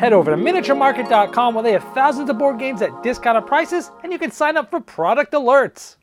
[0.00, 4.10] Head over to miniaturemarket.com where they have thousands of board games at discounted prices and
[4.10, 5.96] you can sign up for product alerts.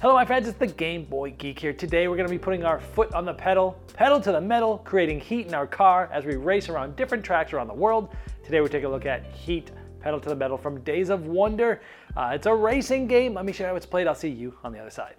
[0.00, 1.72] Hello, my friends, it's the Game Boy Geek here.
[1.72, 4.78] Today, we're going to be putting our foot on the pedal, pedal to the metal,
[4.84, 8.14] creating heat in our car as we race around different tracks around the world.
[8.44, 11.82] Today, we're taking a look at Heat, pedal to the metal from Days of Wonder.
[12.16, 13.34] Uh, it's a racing game.
[13.34, 14.06] Let me show you how it's played.
[14.06, 15.16] I'll see you on the other side.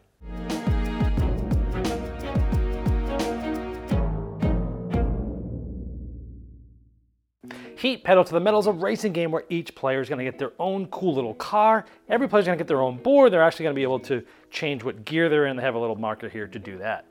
[7.84, 10.24] Heat Pedal to the Metal is a racing game where each player is going to
[10.24, 11.84] get their own cool little car.
[12.08, 13.34] Every player is going to get their own board.
[13.34, 15.58] They're actually going to be able to change what gear they're in.
[15.58, 17.06] They have a little marker here to do that.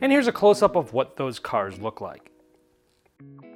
[0.00, 2.32] And here's a close up of what those cars look like.
[3.20, 3.46] Now,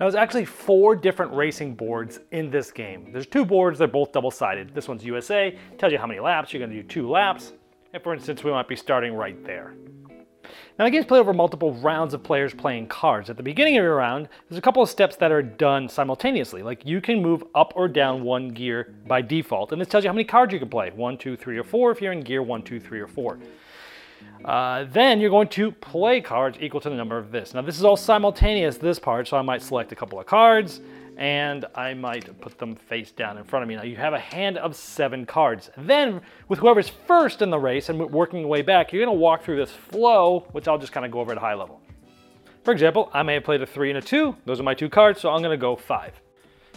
[0.00, 3.12] there's actually four different racing boards in this game.
[3.12, 4.74] There's two boards, they're both double sided.
[4.74, 7.52] This one's USA, tells you how many laps, you're going to do two laps.
[7.94, 9.76] And for instance, we might be starting right there.
[10.78, 13.30] Now the game's played over multiple rounds of players playing cards.
[13.30, 16.62] At the beginning of your round, there's a couple of steps that are done simultaneously.
[16.62, 20.10] Like you can move up or down one gear by default, and this tells you
[20.10, 20.90] how many cards you can play.
[20.90, 23.38] One, two, three, or four if you're in gear one, two, three, or four.
[24.44, 27.54] Uh, then you're going to play cards equal to the number of this.
[27.54, 30.80] Now this is all simultaneous, this part, so I might select a couple of cards,
[31.16, 33.76] and I might put them face down in front of me.
[33.76, 35.70] Now you have a hand of seven cards.
[35.76, 39.42] Then with whoever's first in the race and working your way back, you're gonna walk
[39.42, 41.80] through this flow, which I'll just kind of go over at a high level.
[42.64, 44.36] For example, I may have played a three and a two.
[44.44, 46.20] Those are my two cards, so I'm gonna go five.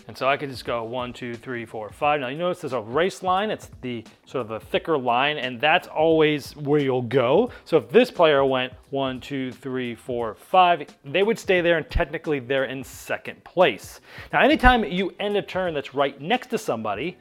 [0.10, 2.20] And so I could just go one, two, three, four, five.
[2.20, 3.52] Now you notice there's a race line.
[3.52, 7.52] It's the sort of the thicker line, and that's always where you'll go.
[7.64, 11.88] So if this player went one, two, three, four, five, they would stay there, and
[11.92, 14.02] technically they're in second place.
[14.34, 17.16] Now anytime you end a turn that's right next to somebody,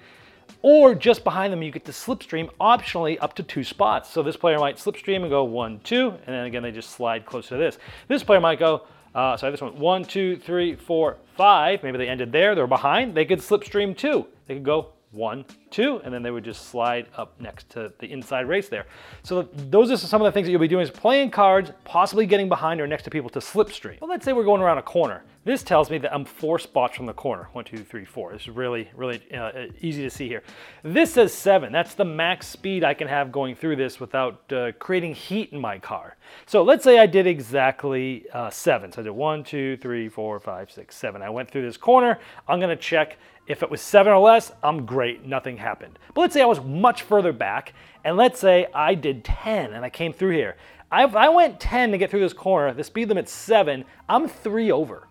[0.63, 4.09] or just behind them, you get to slipstream optionally up to two spots.
[4.09, 7.27] So this player might slipstream and go one, two, and then again they just slide
[7.27, 7.77] closer to this.
[8.09, 8.85] This player might go
[9.19, 11.83] uh, sorry, this one, one, two, three, four, five.
[11.83, 13.17] Maybe they ended there, they're behind.
[13.17, 14.27] They could slipstream two.
[14.47, 18.11] They could go one, two, and then they would just slide up next to the
[18.11, 18.87] inside race there.
[19.23, 22.27] So those are some of the things that you'll be doing is playing cards, possibly
[22.27, 24.01] getting behind or next to people to slipstream.
[24.01, 25.23] Well, let's say we're going around a corner.
[25.45, 27.49] This tells me that I'm four spots from the corner.
[27.53, 28.33] One, two, three, four.
[28.33, 30.43] This is really, really uh, uh, easy to see here.
[30.83, 31.73] This says seven.
[31.73, 35.61] That's the max speed I can have going through this without uh, creating heat in
[35.61, 36.17] my car.
[36.45, 38.93] So let's say I did exactly uh, seven.
[38.93, 41.23] So I did one, two, three, four, five, six, seven.
[41.23, 42.19] I went through this corner.
[42.47, 43.17] I'm gonna check
[43.49, 45.99] if it was seven or less, I'm great, nothing happened.
[46.15, 47.75] But let's say I was much further back,
[48.05, 50.57] and let's say I did 10 and I came through here.
[50.93, 54.73] If I went 10 to get through this corner, the speed limit's seven, I'm three
[54.73, 55.07] over.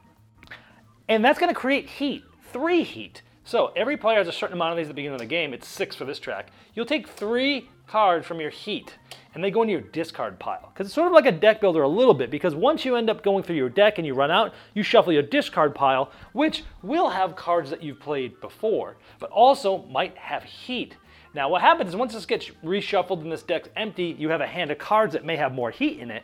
[1.08, 3.22] And that's going to create heat, three heat.
[3.44, 5.54] So every player has a certain amount of these at the beginning of the game.
[5.54, 6.48] It's six for this track.
[6.74, 8.96] You'll take three cards from your heat
[9.38, 10.72] and they go into your discard pile.
[10.74, 13.10] Because it's sort of like a deck builder a little bit, because once you end
[13.10, 16.64] up going through your deck and you run out, you shuffle your discard pile, which
[16.82, 20.98] will have cards that you've played before, but also might have heat.
[21.34, 24.48] Now what happens is once this gets reshuffled and this deck's empty, you have a
[24.48, 26.24] hand of cards that may have more heat in it,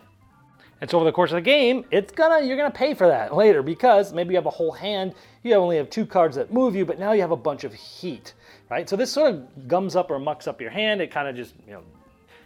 [0.82, 3.34] and so over the course of the game, it's gonna you're gonna pay for that
[3.34, 5.14] later because maybe you have a whole hand,
[5.44, 7.74] you only have two cards that move you, but now you have a bunch of
[7.74, 8.34] heat,
[8.70, 8.90] right?
[8.90, 11.00] So this sort of gums up or mucks up your hand.
[11.00, 11.84] It kind of just you know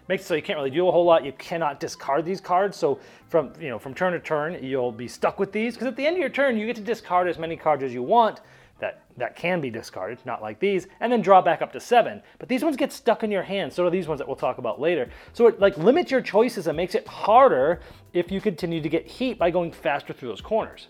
[0.08, 1.26] makes it so you can't really do a whole lot.
[1.26, 2.78] You cannot discard these cards.
[2.78, 5.96] So from you know from turn to turn, you'll be stuck with these because at
[5.96, 8.42] the end of your turn, you get to discard as many cards as you want
[8.80, 12.22] that, that can be discarded, not like these, and then draw back up to seven.
[12.40, 14.60] But these ones get stuck in your hand, so do these ones that we'll talk
[14.60, 15.10] about later.
[15.34, 17.82] So it like limits your choices and makes it harder
[18.14, 20.88] if you continue to get heat by going faster through those corners.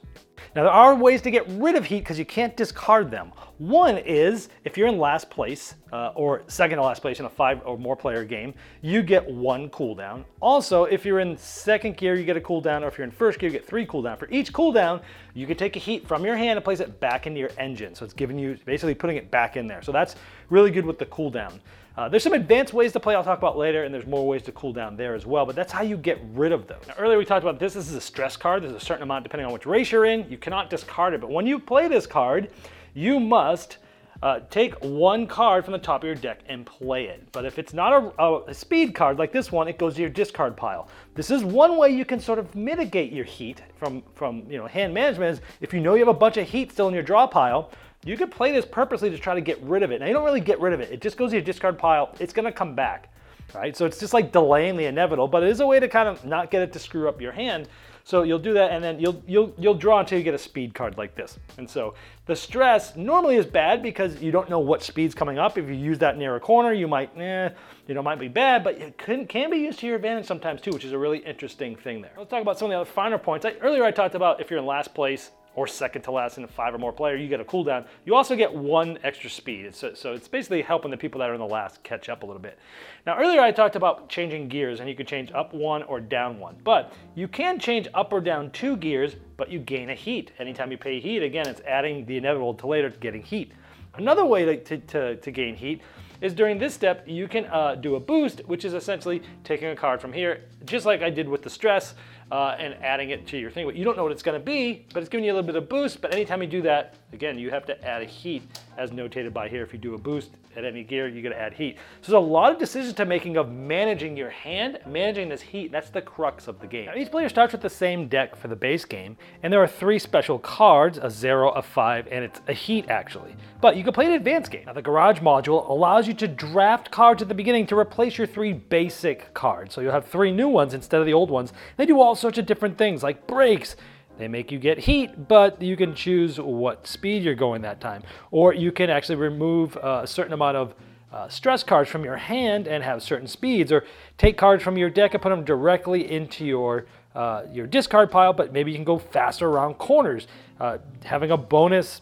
[0.55, 3.31] Now there are ways to get rid of heat because you can't discard them.
[3.57, 7.29] One is if you're in last place uh, or second to last place in a
[7.29, 10.25] five or more player game, you get one cooldown.
[10.39, 13.39] Also, if you're in second gear, you get a cooldown, or if you're in first
[13.39, 14.17] gear, you get three cooldown.
[14.17, 15.01] For each cooldown,
[15.33, 17.95] you can take a heat from your hand and place it back into your engine.
[17.95, 19.81] So it's giving you basically putting it back in there.
[19.81, 20.15] So that's
[20.49, 21.59] really good with the cooldown.
[21.97, 24.43] Uh, there's some advanced ways to play I'll talk about later, and there's more ways
[24.43, 26.83] to cool down there as well, but that's how you get rid of those.
[26.87, 27.73] Now, earlier we talked about this.
[27.73, 28.61] This is a stress card.
[28.61, 30.29] There's a certain amount depending on which race you're in.
[30.29, 32.51] You cannot discard it, but when you play this card,
[32.93, 33.77] you must
[34.21, 37.27] uh, take one card from the top of your deck and play it.
[37.31, 40.09] But if it's not a, a, speed card like this one, it goes to your
[40.09, 40.89] discard pile.
[41.13, 44.67] This is one way you can sort of mitigate your heat from, from you know
[44.67, 47.03] hand management is if you know you have a bunch of heat still in your
[47.03, 47.71] draw pile,
[48.07, 49.99] you could play this purposely to try to get rid of it.
[49.99, 50.91] Now you don't really get rid of it.
[50.91, 52.15] It just goes to your discard pile.
[52.19, 53.11] It's gonna come back,
[53.53, 53.75] right?
[53.75, 56.23] So it's just like delaying the inevitable, but it is a way to kind of
[56.25, 57.67] not get it to screw up your hand.
[58.07, 60.73] So you'll do that and then you'll, you'll, you'll draw until you get a speed
[60.73, 61.37] card like this.
[61.57, 61.93] And so
[62.25, 65.57] the stress normally is bad because you don't know what speed's coming up.
[65.57, 67.49] If you use that near a corner, you might, eh,
[67.85, 70.61] you know, might be bad, but it can, can be used to your advantage sometimes
[70.61, 72.13] too, which is a really interesting thing there.
[72.17, 73.45] Let's talk about some of the other finer points.
[73.45, 76.43] I, earlier I talked about if you're in last place, or second to last in
[76.43, 77.83] a five or more player, you get a cooldown.
[78.05, 79.73] You also get one extra speed.
[79.73, 82.27] So, so it's basically helping the people that are in the last catch up a
[82.27, 82.59] little bit.
[83.07, 86.37] Now, earlier I talked about changing gears, and you could change up one or down
[86.37, 86.57] one.
[86.63, 90.31] But you can change up or down two gears, but you gain a heat.
[90.37, 93.51] Anytime you pay heat, again, it's adding the inevitable to later getting heat.
[93.95, 95.81] Another way to, to, to, to gain heat
[96.21, 99.75] is during this step, you can uh, do a boost, which is essentially taking a
[99.75, 101.95] card from here, just like I did with the stress,
[102.31, 103.65] uh, and adding it to your thing.
[103.65, 105.55] But you don't know what it's gonna be, but it's giving you a little bit
[105.55, 106.01] of boost.
[106.01, 108.43] But anytime you do that, again, you have to add a heat
[108.77, 109.63] as notated by here.
[109.63, 111.77] If you do a boost at any gear, you gotta add heat.
[112.01, 115.71] So there's a lot of decisions to making of managing your hand, managing this heat.
[115.71, 116.85] That's the crux of the game.
[116.85, 119.67] Now, each player starts with the same deck for the base game, and there are
[119.67, 123.35] three special cards, a zero, a five, and it's a heat actually.
[123.59, 124.63] But you can play an advanced game.
[124.65, 128.27] Now the garage module allows you to draft cards at the beginning to replace your
[128.27, 129.73] three basic cards.
[129.73, 131.53] So you'll have three new ones instead of the old ones.
[131.77, 133.75] They do all sorts of different things like brakes.
[134.17, 138.03] They make you get heat, but you can choose what speed you're going that time.
[138.31, 140.75] Or you can actually remove uh, a certain amount of
[141.11, 143.85] uh, stress cards from your hand and have certain speeds, or
[144.17, 146.85] take cards from your deck and put them directly into your
[147.15, 148.33] uh, your discard pile.
[148.33, 150.27] But maybe you can go faster around corners,
[150.59, 152.01] uh, having a bonus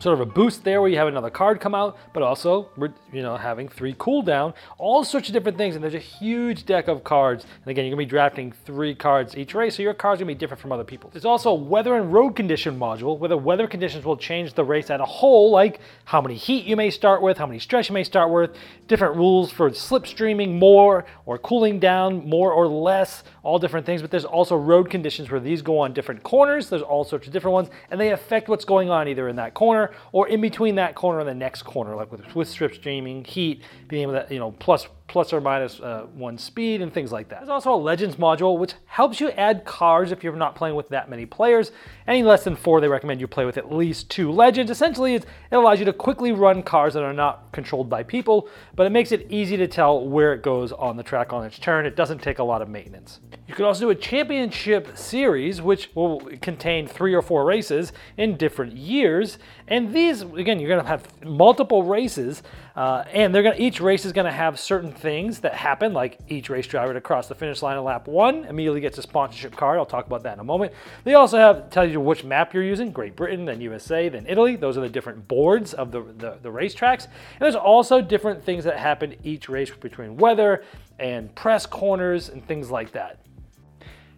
[0.00, 2.68] sort of a boost there where you have another card come out, but also
[3.12, 5.74] you know having three cooldown, all sorts of different things.
[5.74, 7.44] And there's a huge deck of cards.
[7.44, 10.34] And again, you're gonna be drafting three cards each race, so your cards are gonna
[10.34, 11.12] be different from other people's.
[11.12, 14.64] There's also a weather and road condition module where the weather conditions will change the
[14.64, 17.88] race as a whole, like how many heat you may start with, how many stress
[17.88, 18.56] you may start with,
[18.88, 24.00] different rules for slipstreaming more or cooling down more or less, all different things.
[24.02, 26.68] But there's also road conditions where these go on different corners.
[26.68, 29.54] There's all sorts of different ones, and they affect what's going on either in that
[29.54, 33.24] corner or in between that corner and the next corner, like with, with strip streaming,
[33.24, 37.12] heat, being able to, you know, plus plus or minus uh, one speed and things
[37.12, 37.40] like that.
[37.40, 40.88] There's also a Legends module, which helps you add cards if you're not playing with
[40.88, 41.72] that many players.
[42.06, 44.70] Any less than four, they recommend you play with at least two Legends.
[44.70, 48.86] Essentially, it allows you to quickly run cards that are not controlled by people, but
[48.86, 51.84] it makes it easy to tell where it goes on the track on its turn.
[51.86, 53.20] It doesn't take a lot of maintenance.
[53.46, 58.38] You can also do a championship series, which will contain three or four races in
[58.38, 59.38] different years.
[59.68, 62.42] And these, again, you're going to have multiple races,
[62.74, 65.92] uh, and they're going to each race is going to have certain things that happen,
[65.92, 69.02] like each race driver to cross the finish line in lap one immediately gets a
[69.02, 69.78] sponsorship card.
[69.78, 70.72] I'll talk about that in a moment.
[71.04, 74.56] They also have tell you which map you're using: Great Britain, then USA, then Italy.
[74.56, 77.04] Those are the different boards of the the, the racetracks.
[77.04, 80.64] And there's also different things that happen each race between weather
[80.98, 83.20] and press corners and things like that.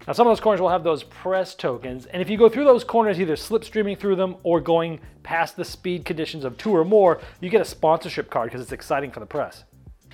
[0.06, 2.64] Now, some of those corners will have those press tokens, and if you go through
[2.64, 6.84] those corners, either slipstreaming through them or going past the speed conditions of two or
[6.84, 9.64] more, you get a sponsorship card because it's exciting for the press.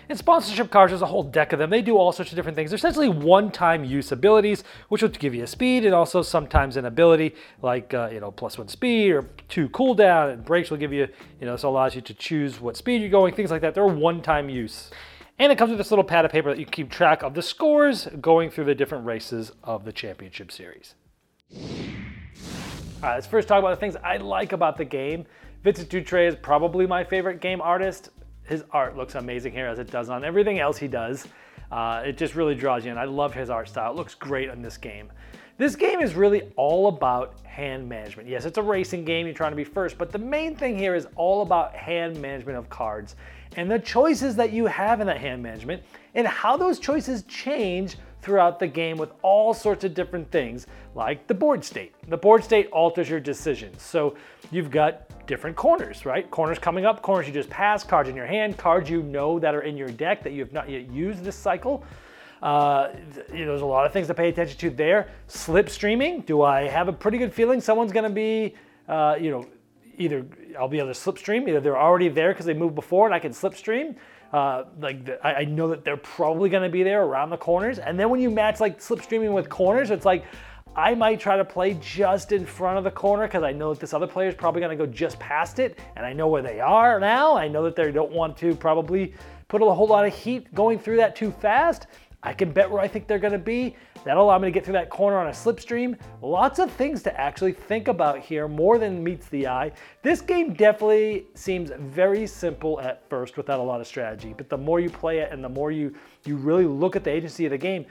[0.09, 1.71] And sponsorship cards, there's a whole deck of them.
[1.71, 2.71] They do all sorts of different things.
[2.71, 6.85] They're essentially one-time use abilities, which will give you a speed and also sometimes an
[6.85, 10.33] ability like, uh, you know, plus one speed or two cooldown.
[10.33, 11.09] And brakes will give you,
[11.41, 13.75] you know, so allows you to choose what speed you're going, things like that.
[13.75, 14.91] They're one-time use.
[15.39, 17.43] And it comes with this little pad of paper that you keep track of the
[17.43, 20.95] scores going through the different races of the championship series.
[21.53, 25.27] All right, let's first talk about the things I like about the game.
[25.65, 28.11] Vincent Dutrait is probably my favorite game artist
[28.53, 31.27] his art looks amazing here as it does on everything else he does.
[31.71, 32.99] Uh, it just really draws you in.
[32.99, 33.91] I love his art style.
[33.91, 35.11] It looks great on this game.
[35.57, 38.29] This game is really all about hand management.
[38.29, 40.95] Yes, it's a racing game, you're trying to be first, but the main thing here
[40.95, 43.17] is all about hand management of cards
[43.57, 45.83] and the choices that you have in that hand management
[46.15, 51.27] and how those choices change throughout the game with all sorts of different things like
[51.27, 51.95] the board state.
[52.09, 53.83] The board state alters your decisions.
[53.83, 54.15] So
[54.51, 56.31] you've got different corners, right?
[56.31, 59.55] Corners coming up, corners you just pass, cards in your hand, cards you know that
[59.55, 61.85] are in your deck that you have not yet used this cycle.
[62.43, 62.89] Uh,
[63.33, 65.09] you know, there's a lot of things to pay attention to there.
[65.29, 68.55] Slipstreaming, do I have a pretty good feeling someone's going to be,
[68.89, 69.47] uh, you know,
[69.97, 70.27] either
[70.59, 73.21] I'll be able to slipstream, either they're already there because they moved before and I
[73.21, 73.95] can slipstream.
[74.33, 77.37] Uh, like the, I, I, know that they're probably going to be there around the
[77.37, 77.79] corners.
[77.79, 80.25] And then when you match like slipstreaming with corners, it's like
[80.75, 83.81] I might try to play just in front of the corner because I know that
[83.81, 86.41] this other player is probably going to go just past it, and I know where
[86.41, 87.37] they are now.
[87.37, 89.13] I know that they don't want to probably
[89.49, 91.89] put a whole lot of heat going through that too fast.
[92.23, 93.77] I can bet where I think they're going to be.
[94.05, 95.99] That'll allow me to get through that corner on a slipstream.
[96.23, 99.73] Lots of things to actually think about here, more than meets the eye.
[100.03, 104.57] This game definitely seems very simple at first without a lot of strategy, but the
[104.57, 107.51] more you play it and the more you, you really look at the agency of
[107.51, 107.85] the game,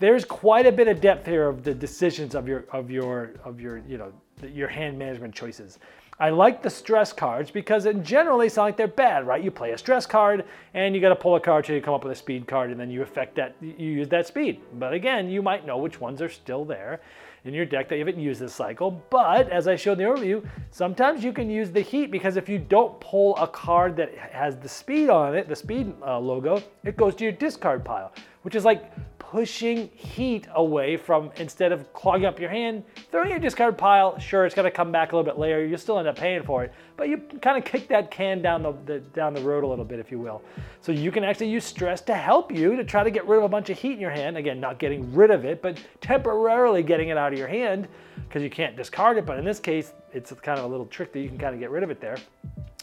[0.00, 3.60] there's quite a bit of depth here of the decisions of your of your of
[3.60, 5.78] your you know your hand management choices.
[6.20, 9.42] I like the stress cards because in general they sound like they're bad, right?
[9.42, 11.94] You play a stress card and you got to pull a card till you come
[11.94, 14.60] up with a speed card and then you affect that you use that speed.
[14.74, 17.00] But again, you might know which ones are still there.
[17.44, 19.02] in your deck that you haven't used this cycle.
[19.10, 22.48] But as I showed in the overview, sometimes you can use the heat because if
[22.48, 26.62] you don't pull a card that has the speed on it, the speed uh, logo,
[26.84, 28.90] it goes to your discard pile, which is like
[29.34, 34.16] pushing heat away from instead of clogging up your hand, throwing your discard pile.
[34.16, 35.66] Sure, it's to come back a little bit later.
[35.66, 38.62] You'll still end up paying for it, but you kind of kick that can down
[38.62, 40.40] the, the, down the road a little bit, if you will.
[40.82, 43.42] So you can actually use stress to help you to try to get rid of
[43.42, 44.36] a bunch of heat in your hand.
[44.36, 47.88] Again, not getting rid of it, but temporarily getting it out of your hand
[48.28, 49.26] because you can't discard it.
[49.26, 51.58] But in this case, it's kind of a little trick that you can kind of
[51.58, 52.18] get rid of it there.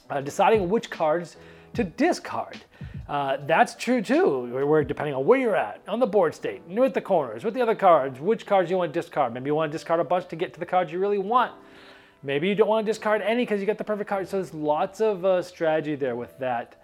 [0.10, 1.38] Uh, deciding which cards
[1.74, 2.58] to discard.
[3.08, 6.94] Uh, that's true too, where depending on where you're at, on the board state, with
[6.94, 9.34] the corners, with the other cards, which cards you want to discard.
[9.34, 11.52] Maybe you want to discard a bunch to get to the cards you really want.
[12.24, 14.30] Maybe you don't want to discard any because you got the perfect card.
[14.30, 16.82] So there's lots of uh, strategy there with that.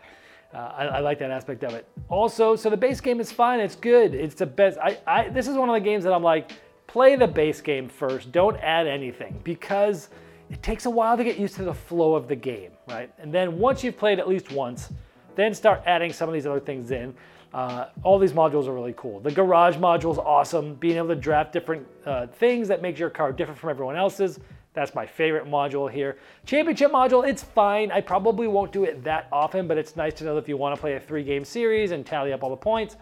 [0.53, 1.87] Uh, I, I, like that aspect of it.
[2.09, 3.59] Also, so the base game is fine.
[3.59, 4.15] It's good.
[4.15, 4.77] It's the best.
[4.79, 6.53] I, I, this is one of the games that I'm like,
[6.87, 8.31] play the base game first.
[8.31, 10.09] Don't add anything because
[10.49, 13.11] it takes a while to get used to the flow of the game, right?
[13.19, 14.91] And then once you've played at least once,
[15.35, 17.13] then start adding some of these other things in.
[17.53, 19.19] Uh, all these modules are really cool.
[19.19, 20.75] The garage module is awesome.
[20.75, 24.39] Being able to draft different uh, things that makes your car different from everyone else's.
[24.73, 26.17] That's my favorite module here.
[26.45, 27.91] Championship module, it's fine.
[27.91, 30.55] I probably won't do it that often, but it's nice to know that if you
[30.55, 32.95] want to play a three game series and tally up all the points,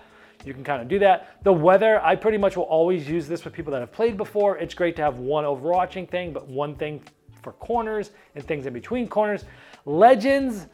[0.45, 1.43] you can kind of do that.
[1.43, 4.57] The weather, I pretty much will always use this with people that have played before.
[4.57, 7.01] It's great to have one overarching thing, but one thing
[7.45, 9.45] for corners and things in between corners.
[9.85, 10.67] Legends,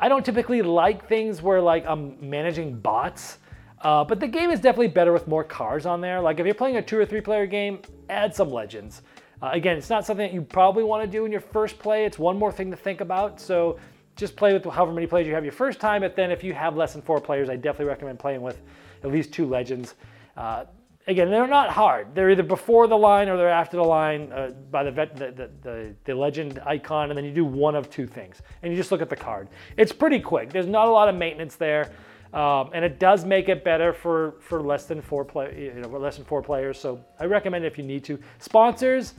[0.00, 3.38] I don't typically like things where like I'm managing bots,
[3.82, 6.20] uh, but the game is definitely better with more cars on there.
[6.20, 9.02] Like if you're playing a two or three player game, add some legends.
[9.42, 12.04] Uh, again, it's not something that you probably want to do in your first play.
[12.04, 13.40] It's one more thing to think about.
[13.40, 13.78] So
[14.14, 16.02] just play with however many players you have your first time.
[16.02, 18.62] But then if you have less than four players, I definitely recommend playing with
[19.02, 19.94] at least two legends.
[20.36, 20.66] Uh,
[21.06, 22.14] again, they're not hard.
[22.14, 25.30] They're either before the line or they're after the line uh, by the, vet, the,
[25.30, 28.42] the, the, the, legend icon, and then you do one of two things.
[28.62, 29.48] And you just look at the card.
[29.76, 30.50] It's pretty quick.
[30.50, 31.92] There's not a lot of maintenance there.
[32.32, 35.88] Um, and it does make it better for, for less than four play, you know,
[35.88, 36.78] less than four players.
[36.78, 38.18] So I recommend if you need to.
[38.38, 39.14] Sponsors,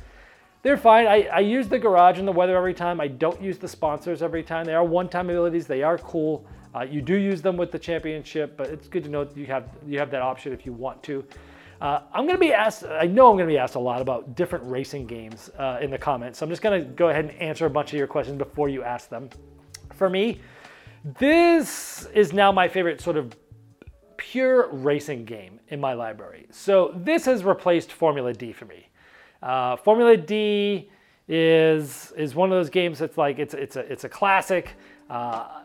[0.63, 1.06] they're fine.
[1.06, 3.00] I, I use the garage and the weather every time.
[3.00, 4.66] I don't use the sponsors every time.
[4.66, 5.68] They are one-time abilities.
[5.68, 6.44] They are cool.
[6.74, 9.70] Uh, you do use them with the championship, but it's good to know you have
[9.86, 11.24] you have that option if you want to.
[11.84, 14.00] Uh, I'm going to be asked, I know I'm going to be asked a lot
[14.00, 16.40] about different racing games uh, in the comments.
[16.40, 18.70] So I'm just going to go ahead and answer a bunch of your questions before
[18.70, 19.30] you ask them.
[19.94, 20.40] For me,
[21.20, 23.36] this is now my favorite sort of
[24.16, 26.48] pure racing game in my library.
[26.52, 28.88] So this has replaced Formula D for me.
[29.42, 30.90] Uh, Formula D
[31.28, 34.75] is is one of those games that's like it's it's a it's a classic,
[35.10, 35.63] uh,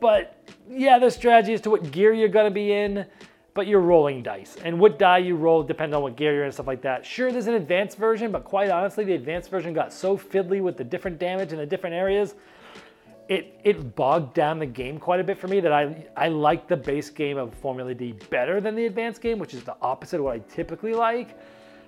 [0.00, 3.06] but yeah, the strategy as to what gear you're gonna be in
[3.54, 4.56] but you're rolling dice.
[4.64, 7.04] And what die you roll depends on what gear you're in and stuff like that.
[7.04, 10.76] Sure, there's an advanced version, but quite honestly, the advanced version got so fiddly with
[10.76, 12.34] the different damage in the different areas,
[13.28, 16.66] it, it bogged down the game quite a bit for me that I, I like
[16.66, 20.18] the base game of Formula D better than the advanced game, which is the opposite
[20.18, 21.38] of what I typically like.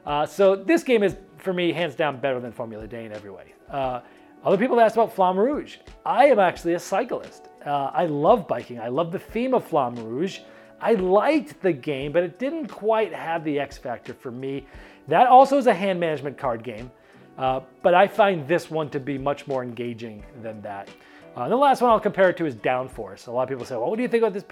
[0.07, 3.31] Uh, so this game is, for me, hands down better than Formula D in every
[3.31, 3.55] way.
[3.71, 4.01] Uh,
[4.45, 5.79] other people asked about Flamme Rouge.
[6.05, 7.49] I am actually a cyclist.
[7.65, 8.79] Uh, I love biking.
[8.79, 10.41] I love the theme of Flamme Rouge.
[10.85, 14.67] I liked the game, but it didn't quite have the X factor for me.
[15.09, 16.91] That also is a hand management card game,
[17.39, 20.91] uh, but I find this one to be much more engaging than that.
[21.35, 23.29] Uh, the last one I'll compare it to is Downforce.
[23.29, 24.45] A lot of people say, well, what do you think about this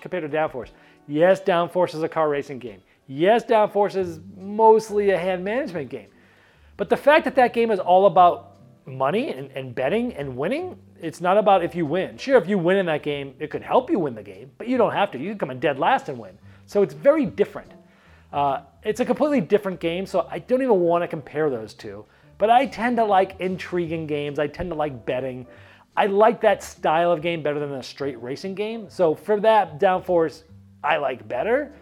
[0.00, 0.70] compared to Downforce?
[1.08, 2.80] Yes, Downforce is a car racing game.
[3.08, 6.08] Yes, Downforce is mostly a hand management game.
[6.76, 8.51] But the fact that that game is all about
[8.86, 10.76] money and, and betting and winning.
[11.00, 12.16] It's not about if you win.
[12.16, 14.68] Sure, if you win in that game, it could help you win the game, but
[14.68, 15.18] you don't have to.
[15.18, 16.38] You can come in dead last and win.
[16.66, 17.70] So it's very different.
[18.32, 22.04] Uh, it's a completely different game, so I don't even want to compare those two.
[22.38, 24.38] But I tend to like intriguing games.
[24.38, 25.46] I tend to like betting.
[25.96, 28.88] I like that style of game better than a straight racing game.
[28.88, 30.42] So for that, Downforce,
[30.82, 31.72] I like better.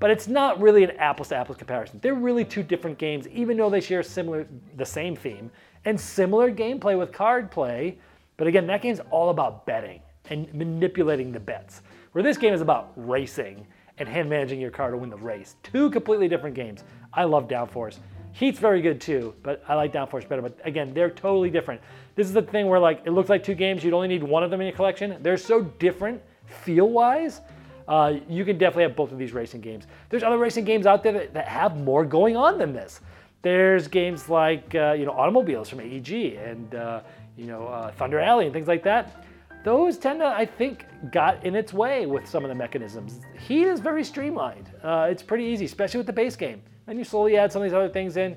[0.00, 2.00] But it's not really an apples to apples comparison.
[2.02, 5.50] They're really two different games, even though they share similar, the same theme
[5.84, 7.98] and similar gameplay with card play.
[8.38, 11.82] But again, that game's all about betting and manipulating the bets.
[12.12, 13.66] Where this game is about racing
[13.98, 15.56] and hand managing your car to win the race.
[15.62, 16.82] Two completely different games.
[17.12, 17.98] I love Downforce.
[18.32, 20.40] Heat's very good too, but I like Downforce better.
[20.40, 21.80] But again, they're totally different.
[22.14, 24.42] This is the thing where like it looks like two games, you'd only need one
[24.42, 25.18] of them in your collection.
[25.20, 27.42] They're so different feel-wise.
[27.90, 29.88] Uh, you can definitely have both of these racing games.
[30.10, 33.00] There's other racing games out there that, that have more going on than this.
[33.42, 37.00] There's games like uh, you know automobiles from AEG and uh,
[37.36, 39.24] you know uh, Thunder Alley and things like that.
[39.64, 43.20] Those tend to, I think, got in its way with some of the mechanisms.
[43.46, 44.70] Heat is very streamlined.
[44.82, 46.62] Uh, it's pretty easy, especially with the base game.
[46.86, 48.36] And you slowly add some of these other things in,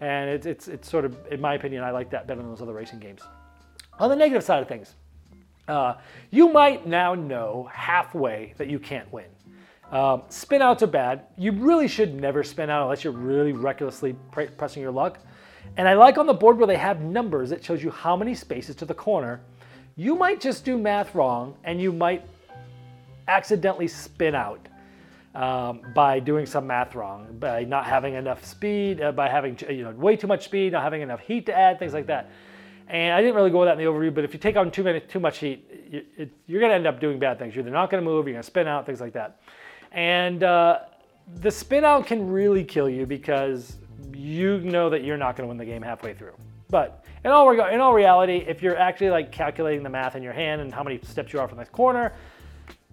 [0.00, 2.60] And it's, it's, it's sort of, in my opinion, I like that better than those
[2.60, 3.22] other racing games.
[4.00, 4.96] On the negative side of things,
[5.68, 5.94] uh,
[6.30, 9.26] you might now know halfway that you can't win.
[9.90, 11.26] Um, spin outs are bad.
[11.36, 15.18] You really should never spin out unless you're really recklessly pre- pressing your luck.
[15.76, 18.34] And I like on the board where they have numbers that shows you how many
[18.34, 19.40] spaces to the corner.
[19.96, 22.24] You might just do math wrong and you might
[23.28, 24.68] accidentally spin out
[25.34, 29.84] um, by doing some math wrong, by not having enough speed, uh, by having you
[29.84, 32.30] know way too much speed, not having enough heat to add, things like that.
[32.88, 34.70] And I didn't really go with that in the overview, but if you take on
[34.70, 37.54] too many, too much heat, you, it, you're going to end up doing bad things.
[37.56, 39.40] You're not going to move, you're going to spin out, things like that.
[39.92, 40.80] And uh,
[41.36, 43.76] the spin out can really kill you because
[44.12, 46.34] you know that you're not going to win the game halfway through.
[46.68, 50.32] But in all, in all reality, if you're actually like calculating the math in your
[50.32, 52.12] hand and how many steps you are from the corner,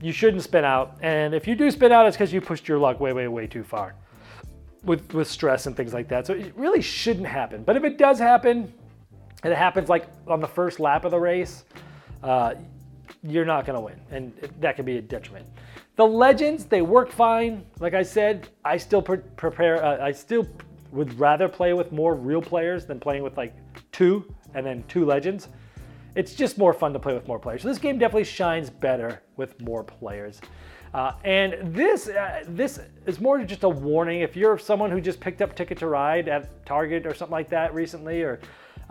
[0.01, 0.97] you shouldn't spin out.
[1.01, 3.47] And if you do spin out, it's because you pushed your luck way, way, way
[3.47, 3.95] too far
[4.83, 6.27] with, with stress and things like that.
[6.27, 7.63] So it really shouldn't happen.
[7.63, 8.73] But if it does happen,
[9.43, 11.65] and it happens like on the first lap of the race,
[12.23, 12.55] uh,
[13.23, 13.99] you're not going to win.
[14.11, 15.47] And that can be a detriment.
[15.95, 17.65] The legends, they work fine.
[17.79, 20.47] Like I said, I still pre- prepare, uh, I still
[20.91, 23.53] would rather play with more real players than playing with like
[23.91, 25.47] two and then two legends
[26.15, 27.61] it's just more fun to play with more players.
[27.61, 30.41] So this game definitely shines better with more players.
[30.93, 34.21] Uh, and this uh, this is more just a warning.
[34.21, 37.49] If you're someone who just picked up Ticket to Ride at Target or something like
[37.49, 38.41] that recently, or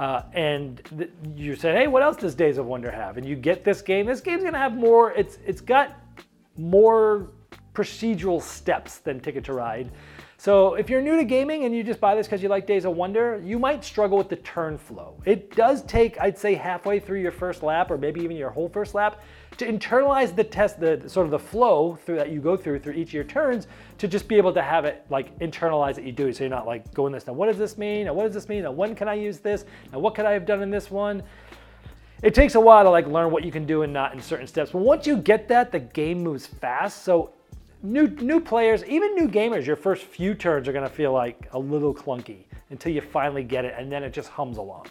[0.01, 3.37] uh, and th- you said, "Hey, what else does Days of Wonder have?" and you
[3.37, 5.13] get this game, this game's gonna have more.
[5.13, 5.95] It's it's got
[6.57, 7.29] more
[7.75, 9.91] procedural steps than Ticket to Ride.
[10.39, 12.87] So if you're new to gaming and you just buy this because you like Days
[12.87, 15.21] of Wonder, you might struggle with the turn flow.
[15.27, 18.71] It does take, I'd say, halfway through your first lap, or maybe even your whole
[18.71, 19.21] first lap,
[19.61, 22.95] to internalize the test, the sort of the flow through that you go through through
[22.95, 26.13] each of your turns, to just be able to have it like internalize that you
[26.13, 26.33] do.
[26.33, 27.27] So you're not like going this.
[27.27, 28.07] Now what does this mean?
[28.07, 28.63] Now what does this mean?
[28.65, 29.67] Now when can I use this?
[29.93, 31.23] Now what could I have done in this one?
[32.23, 34.47] It takes a while to like learn what you can do and not in certain
[34.47, 34.71] steps.
[34.73, 37.03] But once you get that, the game moves fast.
[37.03, 37.33] So
[37.83, 41.59] new new players, even new gamers, your first few turns are to feel like a
[41.59, 44.87] little clunky until you finally get it, and then it just hums along.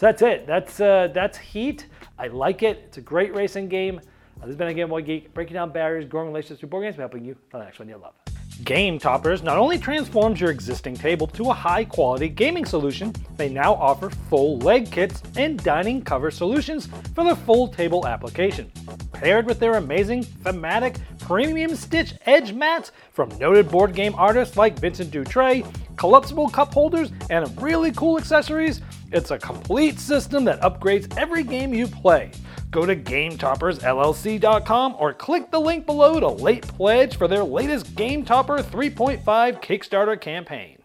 [0.00, 0.46] So that's it.
[0.46, 1.86] That's uh, that's Heat.
[2.18, 2.84] I like it.
[2.86, 3.96] It's a great racing game.
[4.36, 6.96] This has been a Game Boy Geek breaking down barriers, growing relationships through board games,
[6.96, 8.14] helping you on the next one you love.
[8.64, 13.48] Game Toppers not only transforms your existing table to a high quality gaming solution, they
[13.48, 18.70] now offer full leg kits and dining cover solutions for the full table application.
[19.12, 24.78] Paired with their amazing thematic premium stitch edge mats from noted board game artists like
[24.78, 28.80] Vincent Dutrait, collapsible cup holders, and really cool accessories,
[29.12, 32.30] it's a complete system that upgrades every game you play.
[32.70, 38.24] Go to GameToppersLLC.com or click the link below to late pledge for their latest Game
[38.24, 40.79] Topper 3.5 Kickstarter campaign.